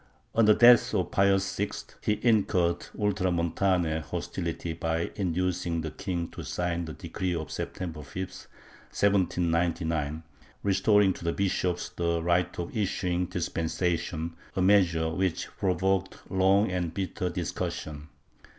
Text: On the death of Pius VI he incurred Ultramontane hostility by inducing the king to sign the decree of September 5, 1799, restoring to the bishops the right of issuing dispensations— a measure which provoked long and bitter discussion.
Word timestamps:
On 0.33 0.45
the 0.45 0.55
death 0.55 0.95
of 0.95 1.11
Pius 1.11 1.55
VI 1.57 1.69
he 2.01 2.19
incurred 2.23 2.87
Ultramontane 2.97 4.01
hostility 4.01 4.73
by 4.73 5.11
inducing 5.13 5.81
the 5.81 5.91
king 5.91 6.27
to 6.29 6.41
sign 6.43 6.85
the 6.85 6.93
decree 6.93 7.35
of 7.35 7.51
September 7.51 8.01
5, 8.01 8.15
1799, 8.89 10.23
restoring 10.63 11.13
to 11.13 11.23
the 11.23 11.33
bishops 11.33 11.89
the 11.89 12.19
right 12.19 12.57
of 12.57 12.75
issuing 12.75 13.27
dispensations— 13.27 14.31
a 14.55 14.61
measure 14.63 15.11
which 15.11 15.49
provoked 15.59 16.17
long 16.31 16.71
and 16.71 16.95
bitter 16.95 17.29
discussion. 17.29 18.09